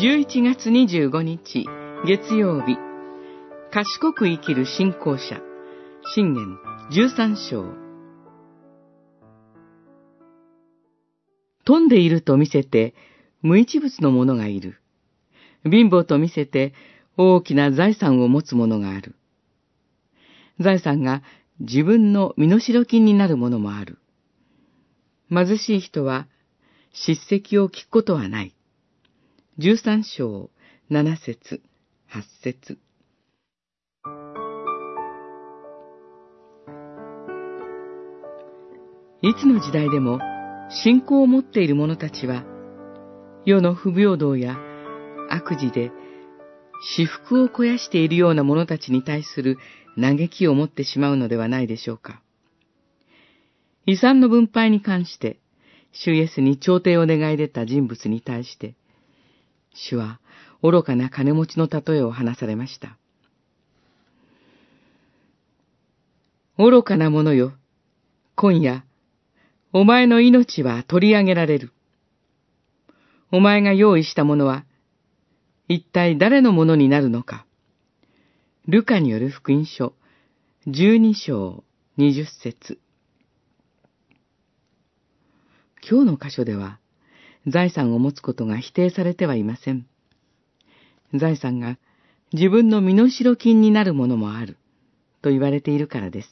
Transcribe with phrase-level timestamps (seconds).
[0.00, 1.66] 11月25日
[2.06, 2.76] 月曜日
[3.72, 5.40] 賢く生きる信仰者
[6.14, 6.56] 信玄
[6.92, 7.64] 13章
[11.64, 12.94] 飛んでいると見せて
[13.42, 14.80] 無一物の者がいる。
[15.64, 16.74] 貧乏と見せて
[17.16, 19.16] 大きな財産を持つ者がある。
[20.60, 21.24] 財産が
[21.58, 23.98] 自分の身代金になるものもある。
[25.28, 26.28] 貧しい人は
[26.92, 28.54] 叱責を聞くことはない。
[29.60, 30.50] 十三章
[30.88, 31.60] 七節
[32.06, 32.78] 八節
[39.20, 40.20] いつの時代でも
[40.70, 42.44] 信仰を持っている者たちは、
[43.44, 44.56] 世の不平等や
[45.28, 45.90] 悪事で
[46.96, 49.58] 私服を肥やしているような者たちに対する
[50.00, 52.22] 嘆きを持ってしまうのではないでしょうか。
[53.86, 55.40] 遺産の分配に関して、
[55.90, 58.76] 主イエスに調停を願い出た人物に対して、
[59.78, 60.20] 主は
[60.62, 62.98] 愚かな金持ちの例えを話されました。
[66.58, 67.52] 愚かな者よ、
[68.34, 68.84] 今夜、
[69.72, 71.72] お前の命は取り上げられる。
[73.30, 74.64] お前が用意したものは、
[75.68, 77.46] 一体誰のものになるのか。
[78.66, 79.94] ルカによる福音書、
[80.66, 81.62] 十二章、
[81.96, 82.78] 二十節。
[85.88, 86.80] 今日の箇所では、
[87.48, 89.86] 財産を持つことが否定されてはいません。
[91.14, 91.78] 財産が
[92.32, 94.56] 自分の身代金になるものもある、
[95.22, 96.28] と言われているからです。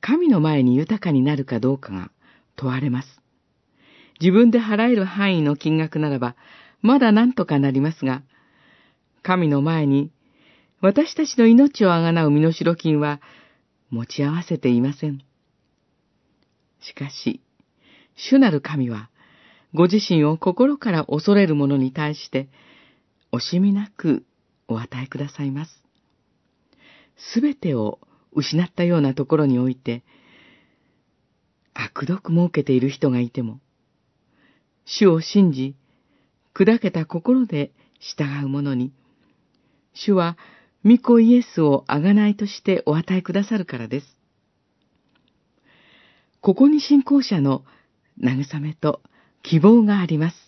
[0.00, 2.10] 神の前に豊かになるかどうかが
[2.56, 3.20] 問われます。
[4.20, 6.36] 自分で払える範囲の金額ならば、
[6.80, 8.22] まだ何とかなりますが、
[9.22, 10.12] 神の前に
[10.80, 13.20] 私たちの命をあがなう身代金は
[13.90, 15.22] 持ち合わせていません。
[16.80, 17.40] しかし、
[18.16, 19.10] 主なる神は、
[19.74, 22.48] ご自身を心から恐れる者に対して、
[23.32, 24.24] 惜しみなく
[24.66, 25.82] お与えくださいます。
[27.32, 27.98] すべてを
[28.32, 30.02] 失ったようなところにおいて、
[31.74, 33.60] 悪毒儲けている人がいても、
[34.84, 35.76] 主を信じ、
[36.54, 38.92] 砕けた心で従う者に、
[39.92, 40.38] 主は
[40.84, 44.06] 御子イエスを贖いとしてお与えくださるからです。
[46.40, 47.64] ここに信仰者の
[48.22, 49.02] 慰めと
[49.42, 50.47] 希望があります。